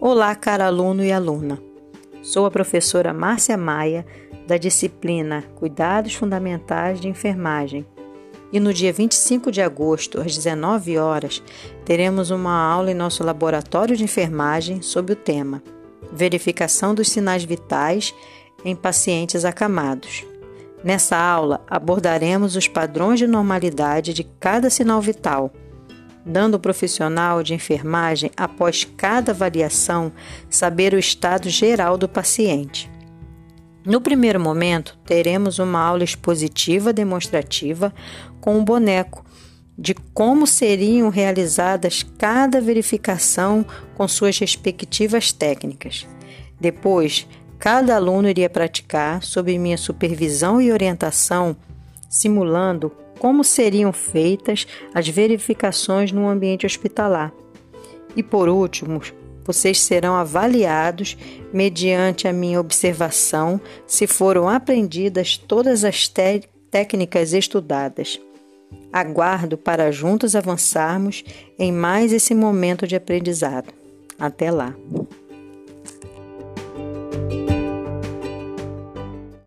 Olá, 0.00 0.32
cara 0.36 0.66
aluno 0.66 1.04
e 1.04 1.10
aluna. 1.10 1.60
Sou 2.22 2.46
a 2.46 2.50
professora 2.52 3.12
Márcia 3.12 3.56
Maia, 3.56 4.06
da 4.46 4.56
disciplina 4.56 5.42
Cuidados 5.56 6.14
Fundamentais 6.14 7.00
de 7.00 7.08
Enfermagem. 7.08 7.84
E 8.52 8.60
no 8.60 8.72
dia 8.72 8.92
25 8.92 9.50
de 9.50 9.60
agosto, 9.60 10.20
às 10.20 10.36
19 10.36 10.96
horas, 10.98 11.42
teremos 11.84 12.30
uma 12.30 12.54
aula 12.54 12.92
em 12.92 12.94
nosso 12.94 13.24
laboratório 13.24 13.96
de 13.96 14.04
enfermagem 14.04 14.80
sobre 14.82 15.14
o 15.14 15.16
tema 15.16 15.60
Verificação 16.12 16.94
dos 16.94 17.10
sinais 17.10 17.42
vitais 17.42 18.14
em 18.64 18.76
pacientes 18.76 19.44
acamados. 19.44 20.24
Nessa 20.84 21.16
aula, 21.16 21.60
abordaremos 21.68 22.54
os 22.54 22.68
padrões 22.68 23.18
de 23.18 23.26
normalidade 23.26 24.14
de 24.14 24.22
cada 24.22 24.70
sinal 24.70 25.00
vital 25.00 25.52
dando 26.28 26.54
ao 26.54 26.60
profissional 26.60 27.42
de 27.42 27.54
enfermagem, 27.54 28.30
após 28.36 28.84
cada 28.84 29.32
avaliação, 29.32 30.12
saber 30.50 30.92
o 30.92 30.98
estado 30.98 31.48
geral 31.48 31.96
do 31.96 32.08
paciente. 32.08 32.90
No 33.84 34.00
primeiro 34.00 34.38
momento, 34.38 34.98
teremos 35.06 35.58
uma 35.58 35.80
aula 35.80 36.04
expositiva 36.04 36.92
demonstrativa 36.92 37.94
com 38.40 38.58
um 38.58 38.64
boneco 38.64 39.24
de 39.78 39.94
como 40.12 40.46
seriam 40.46 41.08
realizadas 41.08 42.04
cada 42.18 42.60
verificação 42.60 43.64
com 43.94 44.06
suas 44.06 44.38
respectivas 44.38 45.32
técnicas. 45.32 46.06
Depois, 46.60 47.26
cada 47.58 47.96
aluno 47.96 48.28
iria 48.28 48.50
praticar, 48.50 49.22
sob 49.22 49.56
minha 49.56 49.78
supervisão 49.78 50.60
e 50.60 50.72
orientação, 50.72 51.56
simulando 52.10 52.92
como 53.18 53.44
seriam 53.44 53.92
feitas 53.92 54.66
as 54.94 55.08
verificações 55.08 56.12
no 56.12 56.28
ambiente 56.28 56.66
hospitalar. 56.66 57.32
E 58.16 58.22
por 58.22 58.48
último, 58.48 59.00
vocês 59.44 59.80
serão 59.80 60.14
avaliados 60.14 61.16
mediante 61.52 62.28
a 62.28 62.32
minha 62.32 62.60
observação 62.60 63.60
se 63.86 64.06
foram 64.06 64.48
aprendidas 64.48 65.38
todas 65.38 65.84
as 65.84 66.12
técnicas 66.70 67.32
estudadas. 67.32 68.20
Aguardo 68.92 69.56
para 69.56 69.90
juntos 69.90 70.36
avançarmos 70.36 71.24
em 71.58 71.72
mais 71.72 72.12
esse 72.12 72.34
momento 72.34 72.86
de 72.86 72.96
aprendizado. 72.96 73.72
Até 74.18 74.50
lá! 74.50 74.74